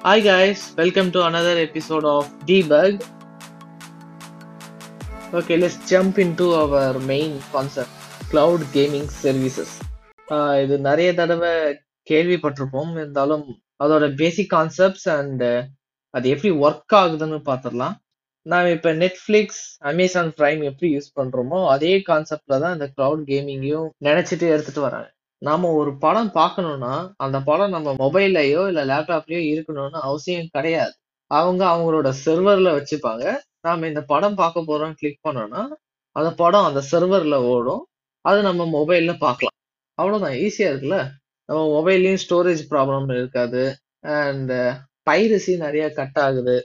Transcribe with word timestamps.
Hi 0.00 0.20
guys, 0.20 0.74
welcome 0.76 1.10
to 1.12 1.26
another 1.26 1.58
episode 1.58 2.04
of 2.04 2.24
Debug. 2.40 3.02
Okay, 5.32 5.56
let's 5.56 5.76
jump 5.88 6.18
into 6.18 6.52
our 6.52 6.98
main 7.00 7.40
concept, 7.52 7.90
cloud 8.30 8.60
gaming 8.72 9.06
services. 9.16 9.70
Uh, 10.28 10.54
இது 10.62 10.78
நிறைய 10.80 11.08
தடவை 11.12 11.52
கேள்விப்பட்டிருப்போம் 12.06 12.92
இருந்தாலும் 12.96 13.44
அதோட 13.80 14.04
பேசிக் 14.14 14.52
concepts 14.54 15.08
and 15.16 15.44
அது 16.14 16.28
எப்படி 16.34 16.52
ஒர்க் 16.64 16.96
ஆகுதுன்னு 17.00 17.40
பார்த்துடலாம் 17.50 17.96
நாம் 18.46 18.72
இப்போ 18.76 18.92
நெட்ஃப்ளிக்ஸ் 19.02 19.62
அமேசான் 19.92 20.32
ப்ரைம் 20.38 20.62
எப்படி 20.70 20.90
யூஸ் 20.96 21.14
பண்ணுறோமோ 21.20 21.60
அதே 21.74 21.94
கான்செப்ட்ல 22.10 22.60
தான் 22.64 22.76
இந்த 22.78 22.88
க்ளவுட் 22.96 23.24
கேமிங்கையும் 23.32 23.88
நினைச்சிட்டு 24.08 24.46
எடுத்துட்டு 24.54 24.82
வராங்க 24.88 25.08
நாம 25.42 25.70
ஒரு 25.72 25.90
படம் 25.98 26.30
பார்க்கணும்னா 26.34 26.94
அந்த 27.16 27.38
படம் 27.40 27.74
நம்ம 27.76 27.92
மொபைல்லையோ 27.98 28.62
இல்ல 28.70 28.82
லேப்டாப்லயோ 28.84 29.42
இருக்கணும்னு 29.52 29.98
அவசியம் 30.02 30.52
கிடையாது. 30.52 30.94
அவங்க 31.30 31.62
அவங்களோட 31.72 32.08
செர்வர்ல 32.24 32.68
வச்சுப்பாங்க. 32.78 33.24
நாம 33.62 33.86
இந்த 33.86 34.02
படம் 34.04 34.36
பார்க்க 34.36 34.68
போறோம் 34.68 34.96
கிளிக் 34.98 35.24
பண்ணோம்னா 35.26 35.62
அந்த 36.16 36.30
படம் 36.34 36.68
அந்த 36.68 36.80
செர்வர்ல 36.90 37.36
ஓடும். 37.52 37.82
அது 38.24 38.40
நம்ம 38.42 38.62
மொபைல்ல 38.74 39.12
பார்க்கலாம். 39.18 39.56
அவ்வளவுதான். 39.98 40.36
ஈஸியா 40.44 40.68
இருக்குல்ல? 40.70 40.98
நம்ம 41.48 41.60
மொபைல்லயும் 41.76 42.22
ஸ்டோரேஜ் 42.24 42.62
ப்ராப்ளம் 42.70 43.08
இருக்காது. 43.16 43.62
அண்ட் 44.18 44.52
பைரசி 45.10 45.54
நிறைய 45.58 45.84
கட் 45.92 46.18
ஆகுது. 46.26 46.56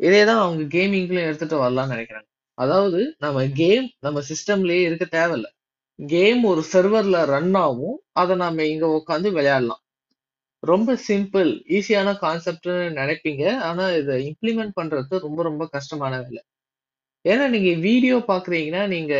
இதே 0.00 0.22
தான் 0.24 0.42
அவங்க 0.42 0.64
கேமிங்லயும் 0.76 1.28
எடுத்துட்டு 1.28 1.56
வரலாம்னு 1.64 1.94
நினைக்கிறாங்க. 1.96 2.28
அதாவது 2.58 3.00
நம்ம 3.18 3.44
கேம் 3.56 3.86
நம்ம 4.00 4.20
சிஸ்டம்லயே 4.30 4.82
இருக்க 4.88 5.06
தேவையில்ல. 5.18 5.48
கேம் 5.98 6.42
ஒரு 6.44 6.62
சர்வர்ல 6.72 7.18
ரன் 7.24 7.54
ஆகும். 7.54 7.96
அதை 8.12 8.34
நம்ம 8.36 8.64
இங்க 8.64 8.86
உட்காந்து 8.98 9.28
விளையாடலாம். 9.32 9.82
ரொம்ப 10.62 10.96
சிம்பிள் 11.08 11.50
ஈஸியான 11.76 12.10
கான்செப்ட்னு 12.24 12.76
நினைப்பீங்க. 13.00 13.44
ஆனா 13.60 13.84
இதை 14.00 14.14
இம்ப்ளிமெண்ட் 14.30 14.74
பண்றது 14.80 15.18
ரொம்ப 15.18 15.40
ரொம்ப 15.42 15.66
கஷ்டமான 15.66 16.12
வேலை. 16.24 16.42
ஏன்னா 17.24 17.44
நீங்க 17.48 17.70
வீடியோ 17.80 18.16
பாக்குறீங்கன்னா 18.30 18.82
நீங்க 18.86 19.14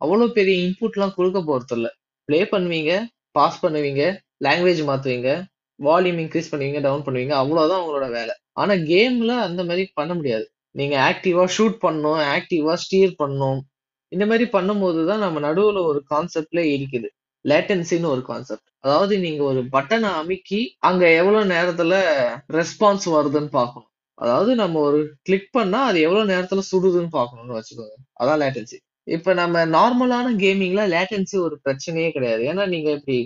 அவ்வளோ 0.00 0.26
பெரிய 0.38 0.56
இன்புட்லாம் 0.66 1.16
கொடுக்க 1.16 1.40
போறது 1.42 1.74
இல்லை 1.76 1.90
ப்ளே 2.28 2.40
பண்ணுவீங்க 2.44 2.92
பாஸ் 3.38 3.62
பண்ணுவீங்க 3.64 4.02
லாங்குவேஜ் 4.44 4.82
மாத்துவீங்க 4.90 5.30
வால்யூம் 5.80 6.20
இன்க்ரீஸ் 6.24 6.50
பண்ணுவீங்க 6.52 6.80
டவுன் 6.80 7.04
பண்ணுவீங்க 7.06 7.34
அவ்வளோதான் 7.42 7.82
உங்களோட 7.82 8.06
வேலை. 8.10 8.34
ஆனா 8.52 8.74
கேம்ல 8.92 9.32
அந்த 9.48 9.60
மாதிரி 9.64 9.84
பண்ண 9.94 10.12
முடியாது. 10.14 10.46
நீங்க 10.78 10.96
ஆக்டிவா 11.08 11.44
ஷூட் 11.56 11.76
பண்ணணும் 11.86 12.20
ஆக்டிவா 12.36 12.74
ஸ்டீர் 12.74 13.14
பண்ணணும் 13.18 13.60
இந்த 14.12 14.24
மாதிரி 14.30 14.46
பண்ணும்போது 14.54 15.00
தான் 15.10 15.22
நம்ம 15.24 15.40
நடுவுல 15.46 15.80
ஒரு 15.90 16.00
கான்செப்ட்ல 16.12 16.60
இருக்குது. 16.74 17.08
லேட்டன்சின்னு 17.44 18.08
ஒரு 18.14 18.22
கான்செப்ட் 18.30 18.68
அதாவது 18.84 19.14
நீங்க 19.24 19.42
ஒரு 19.50 19.60
பட்டனை 19.74 20.10
அமைக்கி 20.22 20.58
அங்க 20.88 21.04
எவ்வளவு 21.20 21.50
நேரத்துல 21.54 21.94
ரெஸ்பான்ஸ் 22.58 23.06
வருதுன்னு 23.16 23.50
பார்க்கணும். 23.58 23.88
அதாவது 24.18 24.52
நம்ம 24.62 24.80
ஒரு 24.88 24.98
கிளிக் 25.28 25.50
பண்ணா 25.58 25.78
அது 25.90 25.98
எவ்வளவு 26.06 26.30
நேரத்துல 26.32 26.62
சுடுதுன்னு 26.70 27.10
பார்க்கணும்னு 27.18 27.58
வச்சுக்கோங்க. 27.58 27.96
அதான் 28.20 28.40
லேட்டன்சி 28.42 28.78
இப்ப 29.06 29.32
நம்ம 29.34 29.62
நார்மலான 29.76 30.32
கேமிங்ல 30.42 30.82
லேட்டன்சி 30.94 31.36
ஒரு 31.46 31.56
பிரச்சனையே 31.66 32.10
கிடையாது. 32.16 32.42
ஏன்னா 32.50 32.64
நீங்க 32.74 32.90
இப்படி 32.98 33.18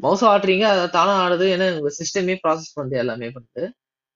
மவுஸ் 0.00 0.24
ஆடுறீங்க 0.30 0.64
அதை 0.72 0.84
தானே 0.96 1.12
ஆடுது 1.22 1.46
ஏன்னா 1.54 1.66
உங்க 1.78 1.90
சிஸ்டமே 2.00 2.34
ப்ராசஸ் 2.44 2.74
பண்ணுது 2.78 2.96
எல்லாமே 3.02 3.28
பண்ணுது 3.36 3.64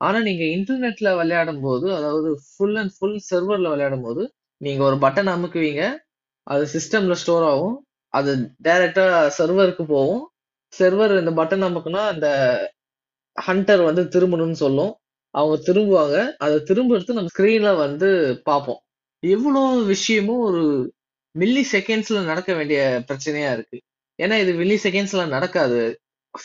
ஆனா 0.01 0.19
நீங்க 0.29 0.45
இன்டர்நெட்ல 0.57 1.09
விளையாடும் 1.19 1.63
போது 1.67 1.87
அதாவது 1.99 2.29
ஃபுல் 2.47 2.77
அண்ட் 2.81 2.93
ஃபுல் 2.97 3.19
சர்வர்ல 3.31 3.71
விளையாடும் 3.75 4.07
போது 4.07 4.23
நீங்க 4.61 4.83
ஒரு 4.85 4.97
பட்டன் 5.05 5.31
அமுக்குவீங்க 5.35 5.83
அது 6.47 6.65
சிஸ்டம்ல 6.73 7.13
ஸ்டோர் 7.13 7.45
ஆகும். 7.45 7.77
அது 8.15 8.33
டைரக்டா 8.65 9.07
சர்வருக்கு 9.39 9.85
போகும். 9.87 10.25
சர்வர் 10.79 11.15
இந்த 11.19 11.33
பட்டன் 11.33 11.67
அமுக்குனா 11.69 12.03
அந்த 12.07 12.29
ஹண்டர் 13.37 13.83
வந்து 13.85 14.03
திரும்பணும்னு 14.05 14.59
சொல்லும். 14.63 14.93
அவங்க 15.35 15.57
திரும்புவாங்க. 15.67 16.17
அதை 16.37 16.57
திரும்புறது 16.71 17.17
நம்ம 17.19 17.33
ஸ்கிரீன்ல 17.39 17.77
வந்து 17.77 18.09
பார்ப்போம். 18.45 18.81
எவ்வளோ 19.23 19.63
விஷயமும் 19.85 20.41
ஒரு 20.41 20.63
மில்லி 21.35 21.63
செகண்ட்ஸ்ல 21.73 22.25
நடக்க 22.25 22.55
வேண்டிய 22.55 22.81
பிரச்சனையா 23.09 23.53
இருக்கு. 23.53 23.79
ஏன்னா 24.19 24.37
இது 24.41 24.53
மில்லி 24.53 24.77
செகண்ட்ஸ்ல 24.87 25.29
நடக்காது. 25.29 25.81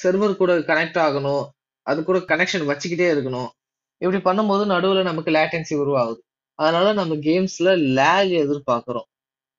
சர்வர் 0.04 0.36
கூட 0.36 0.54
கனெக்ட் 0.60 1.00
ஆகணும். 1.08 1.46
அது 1.88 2.04
கூட 2.04 2.18
கனெக்ஷன் 2.20 2.68
வச்சுக்கிட்டே 2.72 3.08
இருக்கணும். 3.16 3.50
இப்படி 4.02 4.20
பண்ணும்போது 4.22 4.66
நடுவில் 4.66 5.04
நமக்கு 5.04 5.32
லேட்டன்சி 5.32 5.74
உருவாகுது. 5.84 6.22
அதனால 6.60 6.94
நம்ம 6.94 7.16
கேம்ஸ்ல 7.16 7.70
லேக் 8.00 8.34
எதிர்பார்க்குறோம். 8.44 9.10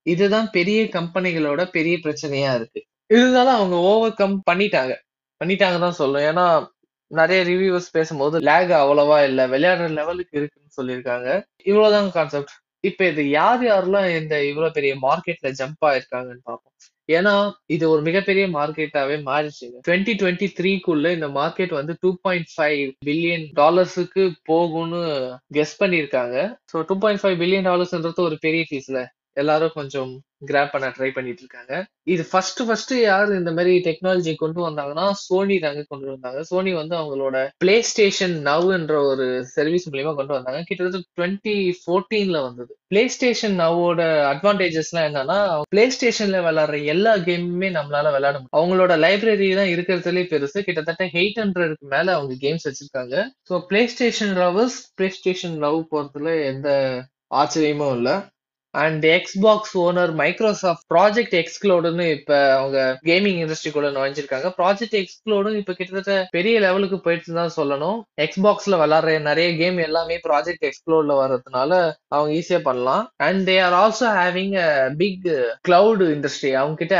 இதுதான் 0.06 0.48
பெரிய 0.56 0.80
கம்பெனிகளோட 0.96 1.62
பெரிய 1.76 1.96
பிரச்சனையா 2.04 2.50
இருக்கு. 2.58 2.80
இருந்தாலும் 3.10 3.56
அவங்க 3.58 3.76
ஓவர் 3.90 4.18
கம் 4.20 4.36
பண்ணிட்டாங்க. 4.50 4.94
பண்ணிட்டாங்க 5.40 5.78
தான் 5.84 5.98
சொல்லும் 6.02 6.26
ஏன்னா 6.30 6.46
நிறைய 7.10 7.40
ரிவ்யூவர்ஸ் 7.50 7.94
பேசும்போது 7.96 8.36
லேக் 8.48 8.72
அவ்வளவா 8.82 9.18
இல்லை. 9.28 9.44
விளையாடுற 9.54 9.88
லெவலுக்கு 10.00 10.34
இருக்குன்னு 10.40 10.76
சொல்லியிருக்காங்க. 10.78 11.28
இவ்வளவுதான் 11.70 12.10
கான்செப்ட் 12.16 12.54
இப்ப 12.84 13.00
இது 13.10 13.22
யார் 13.38 13.62
யாரெல்லாம் 13.70 14.08
இந்த 14.20 14.34
இவ்வளவு 14.50 14.76
பெரிய 14.78 14.92
மார்க்கெட்ல 15.06 15.48
ஜம்ப் 15.60 15.84
ஆயிருக்காங்கன்னு 15.88 16.44
பார்ப்போம். 16.50 16.68
ஏன்னா 17.08 17.34
இது 17.74 17.84
ஒரு 17.92 18.02
மிகப்பெரிய 18.08 18.44
மார்க்கெட்டாவே 18.56 19.16
மாறிச்சு 19.28 19.66
டுவெண்ட்டி 19.86 20.12
டுவெண்ட்டி 20.20 20.48
த்ரீக்குள்ள 20.58 21.06
இந்த 21.16 21.28
மார்க்கெட் 21.38 21.72
வந்து 21.78 21.94
டூ 22.02 22.10
பாயிண்ட் 22.24 22.50
ஃபைவ் 22.54 22.82
பில்லியன் 23.08 23.46
டாலர்ஸுக்கு 23.60 24.24
போகும்னு 24.50 25.02
கெஸ் 25.56 25.74
பண்ணியிருக்காங்க. 25.82 26.36
So 26.72 26.84
two 26.90 26.96
point 27.04 27.22
five 27.22 27.38
billion 27.42 27.68
டாலர்ஸ்ன்றது 27.70 28.22
ஒரு 28.28 28.38
பெரிய 28.46 28.64
ஃபீஸ்ல 28.70 29.00
எல்லாரும் 29.36 29.76
கொஞ்சம் 29.78 30.12
கிராப் 30.48 30.72
பண்ண 30.72 30.86
ட்ரை 30.94 31.08
பண்ணிட்டு 31.16 31.42
இருக்காங்க. 31.44 31.72
இது 32.12 32.22
ஃபர்ஸ்ட் 32.30 32.60
ஃபர்ஸ்ட் 32.66 32.92
யார் 33.00 33.30
இந்த 33.38 33.50
மாதிரி 33.56 33.72
டெக்னாலஜி 33.86 34.32
கொண்டு 34.40 34.60
வந்தாங்கன்னா 34.66 35.04
சோனி 35.24 35.56
தாங்க 35.64 35.82
கொண்டு 35.92 36.06
வந்தாங்க. 36.12 36.40
சோனி 36.50 36.72
வந்து 36.78 36.94
அவங்களோட 37.00 37.36
பிளே 37.62 37.76
ஸ்டேஷன் 37.90 38.34
நவ்ன்ற 38.48 38.96
ஒரு 39.10 39.26
சர்வீஸ் 39.54 39.86
மூலியமா 39.90 40.14
கொண்டு 40.18 40.36
வந்தாங்க. 40.36 40.62
கிட்டத்தட்ட 40.70 41.00
டுவெண்ட்டி 41.18 41.54
ஃபோர்டீன்ல 41.82 42.40
வந்தது. 42.48 42.72
பிளே 42.92 43.04
ஸ்டேஷன் 43.16 43.56
நவ்வோட 43.62 44.00
அட்வான்டேஜஸ்லாம் 44.32 45.08
என்னன்னா 45.10 45.38
பிளே 45.74 45.84
ஸ்டேஷன்ல 45.96 46.40
விளாடுற 46.48 46.80
எல்லா 46.94 47.14
கேமுமே 47.28 47.70
நம்மளால 47.78 48.12
விளையாட 48.16 48.36
முடியும். 48.38 48.58
அவங்களோட 48.60 48.96
லைப்ரரி 49.06 49.48
தான் 49.60 49.72
இருக்கிறதுலே 49.74 50.24
பெருசு. 50.34 50.58
கிட்டத்தட்ட 50.68 51.04
எயிட் 51.22 51.40
ஹண்ட்ரடுக்கு 51.42 51.86
மேல 51.94 52.14
அவங்க 52.18 52.36
கேம்ஸ் 52.44 52.68
வச்சிருக்காங்க. 52.68 53.16
So 53.50 53.62
PlayStation 53.94 54.36
lovers 54.42 54.78
PlayStation 55.20 55.56
love 55.66 55.80
போறதுல 55.92 56.30
எந்த 56.52 56.68
ஆச்சரியமும் 57.40 57.94
இல்லை. 57.98 58.16
And 58.74 59.04
Xbox 59.06 59.74
owner 59.74 60.12
Microsoft 60.14 60.86
project 60.94 61.34
எக்ஸ்க்ளோடுன்னு 61.40 62.06
இப்ப 62.10 62.32
அவங்க 62.56 62.78
கேமிங் 63.04 63.38
இண்டஸ்ட்ரிக்குள்ள 63.42 63.88
நுழைஞ்சிருக்காங்க. 63.96 64.48
ப்ராஜெக்ட் 64.58 64.96
எக்ஸ்க்ளோடும் 65.00 65.56
இப்ப 65.56 65.72
கிட்டத்தட்ட 65.72 66.14
பெரிய 66.30 66.60
லெவலுக்கு 66.60 67.00
போயிட்டு 67.00 67.36
தான் 67.40 67.56
சொல்லணும். 67.56 67.98
எக்ஸ்பாக்ஸ்ல 68.26 68.80
விளாடுற 68.82 69.18
நிறைய 69.20 69.56
கேம் 69.56 69.78
எல்லாமே 69.78 70.16
ப்ராஜெக்ட் 70.28 70.66
எக்ஸ்ப்ளோர்ல 70.70 71.16
வர்றதுனால 71.22 71.72
அவங்க 72.08 72.32
ஈஸியா 72.38 72.60
பண்ணலாம். 72.62 73.04
And 73.28 73.48
they 73.48 73.56
are 73.66 73.76
also 73.82 74.08
having 74.22 74.56
big 74.96 75.28
cloud 75.68 76.04
industry 76.14 76.52
அவங்க 76.52 76.76
கிட்ட 76.82 76.96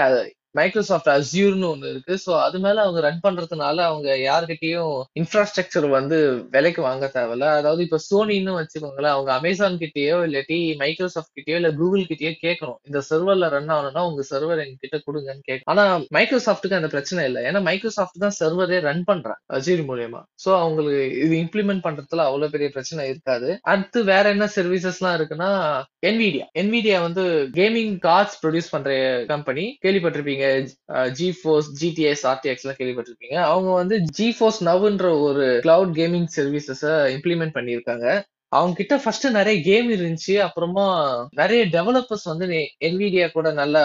மைக்ரோசாஃப்ட் 0.55 1.11
அசியூர்னு 1.15 1.67
ஒன்று 1.73 1.93
இருக்கு. 1.93 2.15
ஸோ 2.25 2.31
அது 2.47 2.59
மேல 2.65 2.83
அவங்க 2.85 3.01
ரன் 3.07 3.23
பண்றதுனால 3.27 3.77
அவங்க 3.91 4.09
யாருக்கிட்டையும் 4.29 4.91
இன்ஃப்ராஸ்ட்ரக்சர் 5.21 5.87
வந்து 5.97 6.19
விலைக்கு 6.55 6.83
வாங்க 6.89 7.07
தேவையில்ல. 7.17 7.47
அதாவது 7.61 7.83
இப்ப 7.87 8.01
சோனின்னு 8.09 8.57
வச்சுக்கோங்களேன் 8.59 9.15
அவங்க 9.17 9.33
அமேசான் 9.39 9.79
கிட்டயோ 9.83 10.19
இல்லாட்டி 10.29 10.59
மைக்ரோசாஃப்ட் 10.83 11.37
கிட்டயோ 11.39 11.59
இல்ல 11.61 11.71
கூகுள் 11.81 12.09
கிட்டயோ 12.11 12.33
கேட்கணும். 12.47 12.79
இந்த 12.91 13.03
சர்வர்ல 13.11 13.49
ரன் 13.57 13.73
ஆகணும்னா 13.77 14.05
உங்க 14.11 14.25
சர்வர் 14.33 14.63
எங்ககிட்ட 14.65 15.01
கொடுங்கன்னு 15.07 15.47
கேட்கும் 15.51 15.71
ஆனா 15.75 15.85
மைக்ரோசாஃப்ட்டுக்கு 16.19 16.79
அந்த 16.81 16.91
பிரச்சனை 16.97 17.23
இல்லை. 17.31 17.43
ஏன்னா 17.51 17.63
மைக்ரோசாஃப்ட் 17.71 18.23
தான் 18.27 18.37
சர்வரே 18.41 18.81
ரன் 18.89 19.05
பண்றாங்க 19.11 19.41
அசியூர் 19.59 19.85
மூலியமா. 19.91 20.21
ஸோ 20.45 20.51
அவங்களுக்கு 20.63 21.03
இது 21.25 21.35
இம்ப்ளிமெண்ட் 21.45 21.85
பண்றதுல 21.87 22.27
அவ்வளவு 22.29 22.55
பெரிய 22.55 22.69
பிரச்சனை 22.77 23.09
இருக்காது. 23.13 23.49
அடுத்து 23.73 23.99
வேற 24.13 24.25
என்ன 24.35 24.47
சர்வீசஸ்லாம் 24.57 25.17
இருக்குன்னா 25.19 25.51
என்விடியா 26.09 26.47
என்விடியா 26.61 26.99
வந்து 27.07 27.25
கேமிங் 27.59 27.95
கார்ட்ஸ் 28.07 28.39
ப்ரொடியூஸ் 28.43 28.73
பண்ற 28.75 28.91
கம்பெனி 29.33 29.65
கேள்விப்பட்டிருப்பீங்க. 29.85 30.42
ஜி 31.11 31.29
ஃபோர்ஸ் 31.43 31.69
ஜிடிஎஸ் 31.81 32.25
ஆர்டிஎக்ஸ் 32.33 32.65
எல்லாம் 32.65 32.81
கேள்விப்பட்டிருப்பீங்க. 32.81 33.37
அவங்க 33.53 33.71
வந்து 33.73 33.99
ஜி 34.01 34.29
ஃபோர்ஸ் 34.39 34.61
நவ்ன்ற 34.65 35.21
ஒரு 35.21 35.47
கிளவுட் 35.65 35.95
கேமிங் 36.01 36.29
சர்வீசஸ 36.37 36.93
இம்ப்ளிமெண்ட் 37.17 37.57
பண்ணியிருக்காங்க. 37.59 38.07
அவங்க 38.57 38.75
கிட்ட 38.79 38.95
ஃபர்ஸ்ட் 39.03 39.27
நிறைய 39.37 39.57
கேம் 39.69 39.89
இருந்துச்சு. 39.97 40.35
அப்புறமா 40.47 40.87
நிறைய 41.41 41.63
டெவலப்பர்ஸ் 41.77 42.27
வந்து 42.31 42.47
என்விடியா 42.89 43.27
கூட 43.37 43.49
நல்ல 43.61 43.77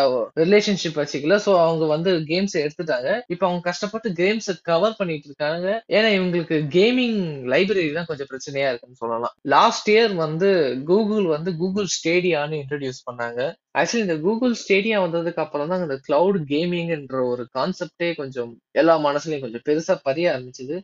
ரிலேஷன்ஷிப் 0.43 0.99
வச்சுக்கல. 1.01 1.35
ஸோ 1.45 1.51
அவங்க 1.65 1.85
வந்து 1.95 2.11
கேம்ஸ் 2.31 2.55
எடுத்துட்டாங்க. 2.63 3.09
இப்போ 3.33 3.45
அவங்க 3.47 3.63
கஷ்டப்பட்டு 3.69 4.09
கேம்ஸ் 4.21 4.49
கவர் 4.71 4.97
பண்ணிட்டு 4.99 5.29
இருக்காங்க. 5.31 5.67
ஏன்னா 5.97 6.09
இவங்களுக்கு 6.17 6.57
கேமிங் 6.77 7.19
லைப்ரரி 7.53 7.85
தான் 7.99 8.09
கொஞ்சம் 8.11 8.29
பிரச்சனையா 8.31 8.69
இருக்குன்னு 8.71 9.01
சொல்லலாம். 9.03 9.35
லாஸ்ட் 9.55 9.89
இயர் 9.95 10.15
வந்து 10.25 10.49
கூகுள் 10.91 11.27
வந்து 11.35 11.53
கூகுள் 11.61 11.89
ஸ்டேடியான்னு 11.97 12.59
இன்ட்ரடியூஸ் 12.63 13.01
பண்ணாங்க. 13.09 13.41
ஆக்சுவலி 13.79 14.05
இந்த 14.07 14.17
கூகுள் 14.27 14.53
ஸ்டேடியா 14.63 14.97
வந்ததுக்கு 15.05 15.43
அப்புறம் 15.45 15.71
தான் 15.71 15.83
இந்த 15.85 15.97
கிளவுட் 16.07 16.39
கேமிங்ன்ற 16.53 17.17
ஒரு 17.31 17.43
கான்செப்டே 17.57 18.11
கொஞ்சம் 18.21 18.51
எல்லா 18.81 18.95
மனசுலயும் 19.07 19.43
கொஞ்சம் 19.45 19.65
பெருசா 19.69 19.95
பதிய 20.07 20.31
ஆரம்பிச்சது. 20.35 20.77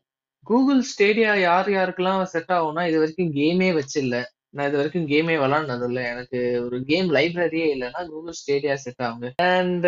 கூகுள் 0.49 0.81
ஸ்டேடியா 0.91 1.33
யார் 1.47 1.69
யாருக்கெல்லாம் 1.77 2.21
செட் 2.33 2.53
ஆகும்னா 2.57 2.83
இது 2.89 2.97
வரைக்கும் 3.01 3.33
கேமே 3.39 3.69
வச்சில்ல. 3.79 4.15
நான் 4.55 4.67
இது 4.69 4.77
வரைக்கும் 4.79 5.07
கேமே 5.11 5.35
விளாண்டது 5.43 5.85
இல்லை 5.89 6.01
எனக்கு 6.13 6.39
ஒரு 6.65 6.77
கேம் 6.89 7.07
லைப்ரரியே 7.17 7.67
இல்லைன்னா 7.75 8.01
கூகுள் 8.11 8.37
ஸ்டேடியா 8.41 8.75
செட் 8.83 9.03
ஆகுங்க. 9.07 9.29
அண்ட் 9.53 9.87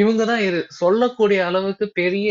இவங்க 0.00 0.22
தான் 0.30 0.42
இரு 0.48 0.60
சொல்லக்கூடிய 0.82 1.40
அளவுக்கு 1.48 1.86
பெரிய 2.00 2.30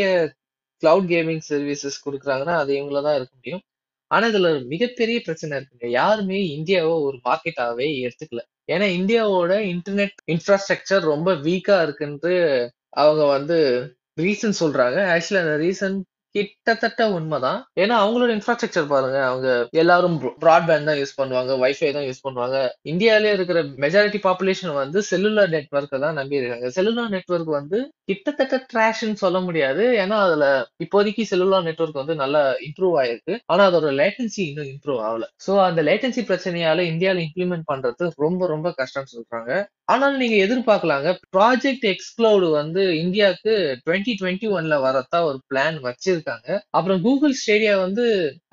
கிளவுட் 0.83 1.09
கேமிங் 1.13 1.43
சர்வீசஸ் 1.51 2.03
கொடுக்குறாங்கன்னா 2.05 2.55
அது 2.61 2.71
இவங்கள 2.79 3.01
தான் 3.07 3.17
இருக்க 3.19 3.33
முடியும். 3.39 3.63
ஆனா 4.11 4.25
இதுல 4.31 4.49
மிகப்பெரிய 4.73 5.17
பிரச்சனை 5.27 5.53
இருக்குங்க. 5.59 5.87
யாருமே 5.99 6.39
இந்தியாவை 6.57 6.95
ஒரு 7.07 7.17
மார்க்கெட்டாவே 7.27 7.87
எடுத்துக்கல. 8.05 8.41
ஏன்னா 8.73 8.87
இந்தியாவோட 8.99 9.53
இன்டர்நெட் 9.73 10.17
இன்ஃப்ராஸ்ட்ரக்சர் 10.33 11.03
ரொம்ப 11.13 11.29
வீக்கா 11.47 11.77
இருக்குன்ட்டு 11.85 12.33
அவங்க 13.03 13.23
வந்து 13.35 13.57
ரீசன் 14.21 14.59
சொல்றாங்க. 14.63 14.99
ஆக்சுவலி 15.13 15.41
அந்த 15.45 15.55
ரீசன் 15.65 15.97
கிட்டத்தட்ட 16.35 17.01
உண்மைதான். 17.17 17.59
ஏன்னா 17.83 17.95
அவங்களோட 18.03 18.31
இன்ஃப்ராஸ்ட்ரக்சர் 18.37 18.87
பாருங்க. 18.93 19.19
அவங்க 19.29 19.49
எல்லாரும் 19.83 20.15
ப்ராட்பேண்ட் 20.43 20.89
தான் 20.89 20.99
யூஸ் 21.01 21.17
பண்ணுவாங்க 21.19 21.51
வைஃபை 21.63 21.91
தான் 21.97 22.07
யூஸ் 22.07 22.23
பண்ணுவாங்க. 22.25 22.57
இந்தியாவிலே 22.93 23.33
இருக்கிற 23.33 23.61
மெஜாரிட்டி 23.85 24.21
பாப்புலேஷன் 24.27 24.73
வந்து 24.73 25.01
செல்லுலர் 25.11 25.53
நெட்ஒர்க்கை 25.55 25.99
தான் 26.05 26.19
நம்பி 26.21 26.39
இருக்காங்க. 26.41 26.69
செல்லுலர் 26.77 27.13
நெட்ஒர்க் 27.15 27.51
வந்து 27.59 27.79
கிட்டத்தட்ட 28.05 28.55
ட்ராஷ்ன்னு 28.71 29.21
சொல்ல 29.23 29.37
முடியாது. 29.39 29.83
ஏன்னா 30.03 30.17
அதுல 30.25 30.45
இப்போதைக்கு 30.85 31.23
செல்லுலார் 31.31 31.67
நெட்ஒர்க் 31.69 32.01
வந்து 32.01 32.15
நல்லா 32.15 32.41
இம்ப்ரூவ் 32.67 32.95
ஆயிருக்கு. 33.01 33.35
ஆனா 33.45 33.63
அதோட 33.69 33.91
லேட்டன்சி 34.01 34.41
இன்னும் 34.49 34.69
இம்ப்ரூவ் 34.73 34.99
ஆகல. 35.07 35.25
சோ 35.45 35.51
அந்த 35.69 35.81
லேட்டன்சி 35.81 36.23
பிரச்சனையால 36.29 36.85
இந்தியாவில 36.91 37.23
இம்ப்ளிமெண்ட் 37.27 37.69
பண்றது 37.71 38.11
ரொம்ப 38.25 38.47
ரொம்ப 38.47 38.69
கஷ்டம்னு 38.81 39.13
சொல்றாங்க. 39.15 39.51
ஆனால் 39.85 40.17
நீங்க 40.17 40.35
எதிர்பார்க்கலாங்க. 40.45 41.09
ப்ராஜெக்ட் 41.37 41.85
எக்ஸ்க்ளோடு 41.93 42.51
வந்து 42.51 42.83
இந்தியாவுக்கு 43.03 43.53
டுவெண்ட்டி 43.85 44.13
டுவெண்ட்டி 44.21 44.47
ஒன்ல 44.57 44.75
வரதா 44.81 45.19
ஒரு 45.23 45.39
பிளான் 45.49 45.77
வச்சிருக்காங்க 46.25 46.59
அப்புறம் 46.77 47.01
கூகுள் 47.05 47.39
ஸ்டேடியா 47.41 47.73
வந்து 47.85 48.05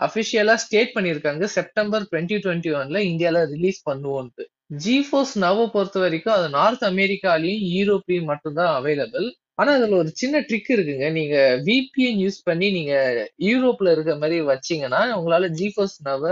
அபிஷியலா 0.06 0.56
ஸ்டேட் 0.64 0.94
பண்ணியிருக்காங்க. 0.96 1.44
செப்டம்பர் 1.58 2.08
டுவெண்ட்டி 2.10 2.38
டுவெண்ட்டி 2.44 2.72
ஒன்ல 2.80 3.00
இந்தியால 3.10 3.44
ரிலீஸ் 3.54 3.80
பண்ணுவோம்ட்டு 3.90 4.44
ஜிஃபோர்ஸ் 4.84 5.36
நவ 5.44 5.64
பொறுத்த 5.72 5.96
வரைக்கும் 6.00 6.36
அது 6.38 6.48
நார்த் 6.58 6.84
அமெரிக்காலையும் 6.90 7.64
யூரோப்லயும் 7.76 8.30
மட்டும்தான் 8.32 8.74
அவைலபிள் 8.78 9.26
ஆனா 9.60 9.70
அதுல 9.78 9.96
ஒரு 10.02 10.10
சின்ன 10.20 10.36
ட்ரிக் 10.40 10.70
இருக்குங்க. 10.74 11.06
நீங்க 11.16 11.34
விபிஎன் 11.66 12.20
யூஸ் 12.22 12.38
பண்ணி 12.48 12.68
நீங்க 12.76 12.94
யூரோப்ல 13.48 13.92
இருக்க 13.94 14.12
மாதிரி 14.22 14.36
வச்சீங்கன்னா 14.50 15.00
உங்களால 15.16 15.48
ஜிஃபோர்ஸ் 15.58 15.96
நவ 16.08 16.30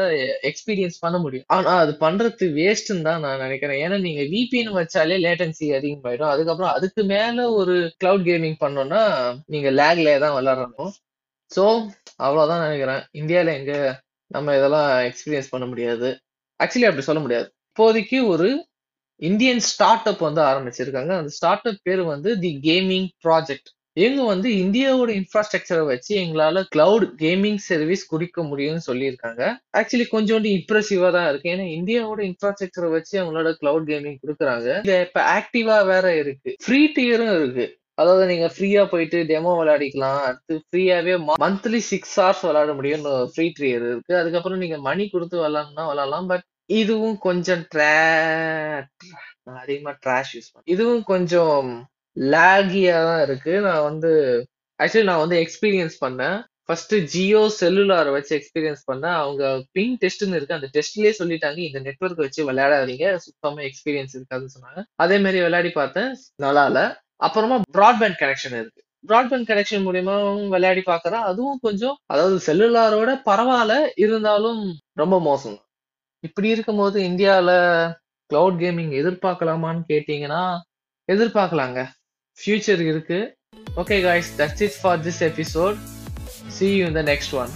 எக்ஸ்பீரியன்ஸ் 0.50 0.96
பண்ண 1.04 1.16
முடியும். 1.24 1.46
ஆனா 1.56 1.72
அது 1.82 1.92
பண்றது 2.00 2.46
வேஸ்ட்னு 2.58 3.06
தான் 3.08 3.22
நான் 3.26 3.42
நினைக்கிறேன். 3.44 3.80
ஏன்னா 3.84 3.98
நீங்க 4.06 4.24
விபிஎன் 4.34 4.72
வச்சாலே 4.78 5.18
லேட்டன்சி 5.26 5.68
அதிகமாயிடும். 5.78 6.32
அதுக்கப்புறம் 6.34 6.74
அதுக்கு 6.76 7.04
மேல 7.14 7.46
ஒரு 7.60 7.76
கிளவுட் 8.02 8.26
கேமிங் 8.30 8.58
பண்ணோம்னா 8.64 9.02
நீங்க 9.54 9.70
லேக்ல 9.80 10.16
தான் 10.24 10.36
விளாடணும் 10.38 10.92
ஸோ 11.50 11.64
அவ்வளோதான் 12.18 12.64
நினைக்கிறேன். 12.66 13.02
இந்தியாவில் 13.12 13.56
எங்கே 13.58 13.78
நம்ம 14.30 14.54
இதெல்லாம் 14.56 14.90
எக்ஸ்பீரியன்ஸ் 15.08 15.50
பண்ண 15.50 15.66
முடியாது. 15.66 16.08
ஆக்சுவலி 16.60 16.88
அப்படி 16.88 17.02
சொல்ல 17.02 17.20
முடியாது. 17.20 17.46
இப்போதைக்கு 17.70 18.26
ஒரு 18.26 18.48
இந்தியன் 19.22 19.60
ஸ்டார்ட் 19.60 20.08
அப் 20.08 20.18
வந்து 20.18 20.40
ஆரம்பிச்சிருக்காங்க. 20.40 21.12
அந்த 21.16 21.28
ஸ்டார்ட் 21.28 21.66
அப் 21.66 21.82
பேர் 21.82 22.02
வந்து 22.04 22.38
தி 22.38 22.52
கேமிங் 22.62 23.08
ப்ராஜெக்ட் 23.24 23.70
இவங்க 23.96 24.22
வந்து 24.24 24.48
இந்தியாவோட 24.54 25.10
இன்ஃப்ராஸ்ட்ரக்சரை 25.10 25.84
வச்சு 25.84 26.12
எங்களால 26.16 26.62
கிளவுட் 26.74 27.06
கேமிங் 27.18 27.56
சர்வீஸ் 27.56 28.02
குடிக்க 28.06 28.42
முடியும்னு 28.42 28.82
சொல்லியிருக்காங்க. 28.86 29.42
ஆக்சுவலி 29.76 30.06
கொஞ்சோண்டு 30.12 30.48
இம்ப்ரெசிவா 30.58 31.10
தான் 31.10 31.28
இருக்கு. 31.28 31.50
ஏன்னா 31.50 31.66
இந்தியாவோட 31.78 32.20
இன்ஃப்ராஸ்ட்ரக்சரை 32.20 32.90
வச்சு 32.90 33.14
அவங்களோட 33.20 33.50
கிளவுட் 33.60 33.88
கேமிங் 33.88 34.20
கொடுக்குறாங்க. 34.22 34.68
இது 34.84 35.00
இப்ப 35.00 35.22
ஆக்டிவா 35.38 35.86
வேற 35.86 36.16
இருக்கு. 36.16 36.52
ஃப்ரீ 36.64 36.80
டியரும் 36.96 37.34
இருக்கு. 37.34 37.66
அதாவது 37.98 38.24
நீங்க 38.26 38.46
ஃப்ரீயா 38.54 38.82
போயிட்டு 38.90 39.18
டெமோ 39.30 39.52
விளையாடிக்கலாம். 39.60 40.20
அடுத்து 40.28 40.54
ஃப்ரீயாவே 40.66 41.14
மந்த்லி 41.42 41.80
சிக்ஸ் 41.90 42.14
ஹவர்ஸ் 42.20 42.44
விளையாட 42.48 42.72
முடியும்னு 42.78 43.12
ஃப்ரீ 43.32 43.46
ட்ரியர் 43.58 43.84
இருக்கு. 43.90 44.14
அதுக்கப்புறம் 44.20 44.58
நீங்க 44.58 44.78
மணி 44.88 45.08
கொடுத்து 45.08 45.38
விளையாடணும்னா 45.38 45.86
விளையாடலாம். 45.90 46.28
பட் 46.32 46.46
இதுவும் 46.80 47.18
கொஞ்சம் 47.18 47.62
ட்ரா 47.72 47.94
நான் 49.46 49.60
அதிகமா 49.64 49.92
ட்ராஷ் 50.04 50.32
யூஸ் 50.36 50.50
பண்ணேன் 50.52 50.70
இதுவும் 50.74 51.02
கொஞ்சம் 51.12 51.68
லேகியா 52.16 52.98
தான் 53.08 53.22
இருக்கு. 53.26 53.52
நான் 53.60 53.82
வந்து 53.82 54.12
ஆக்சுவலி 54.78 55.08
நான் 55.10 55.22
வந்து 55.24 55.36
எக்ஸ்பீரியன்ஸ் 55.44 55.96
பண்ணேன். 56.04 56.38
ஃபர்ஸ்ட் 56.66 56.94
ஜியோ 57.12 57.40
செல்லுலார் 57.60 58.08
வச்சு 58.16 58.32
எக்ஸ்பீரியன்ஸ் 58.38 58.82
பண்ணேன். 58.90 59.16
அவங்க 59.22 59.44
பிங் 59.78 59.96
டெஸ்ட்னு 60.02 60.36
இருக்கு. 60.38 60.58
அந்த 60.58 60.68
டெஸ்ட்லயே 60.76 61.12
சொல்லிட்டாங்க 61.18 61.58
இந்த 61.68 61.80
நெட்ஒர்க் 61.86 62.24
வச்சு 62.24 62.40
விளையாடாதீங்க. 62.50 63.06
சுத்தமா 63.26 63.62
எக்ஸ்பீரியன்ஸ் 63.68 64.16
இருக்காதுன்னு 64.18 64.54
சொன்னாங்க. 64.56 64.82
அதே 65.04 65.18
மாதிரி 65.18 65.40
விளையாடி 65.42 65.70
பார்த்தேன். 65.70 66.10
நல்லா 66.36 66.64
இல்லை. 66.70 66.84
அப்புறமா 67.26 67.56
ப்ராட்பேண்ட் 67.76 68.18
கனெக்ஷன் 68.20 68.56
இருக்கு. 68.60 68.80
ப்ராட்பேண்ட் 69.08 69.48
கனெக்ஷன் 69.50 69.84
மூலியமா 69.86 70.14
விளையாடி 70.54 70.82
பாக்குறா 70.86 71.18
அதுவும் 71.30 71.60
கொஞ்சம் 71.66 71.96
அதாவது 72.12 72.36
செல்லுலாரோட 72.46 73.10
பரவாயில்ல 73.28 73.74
இருந்தாலும் 74.04 74.62
ரொம்ப 75.00 75.16
மோசம். 75.28 75.58
இப்படி 76.24 76.48
இருக்கும்போது 76.54 76.98
இந்தியாவில் 77.10 77.56
கிளவுட் 78.30 78.60
கேமிங் 78.64 78.92
எதிர்பார்க்கலாமான்னு 79.00 79.82
கேட்டிங்கன்னா 79.92 80.42
எதிர்பார்க்கலாங்க. 81.08 81.78
ஃபியூச்சர் 82.38 82.82
இருக்கு. 82.90 83.20
Okay 83.76 83.96
guys 84.02 84.30
that's 84.40 84.62
it 84.66 84.78
for 84.82 85.00
this 85.06 85.22
episode 85.30 85.78
see 86.58 86.68
you 86.76 86.84
in the 86.92 87.02
next 87.10 87.34
one 87.42 87.52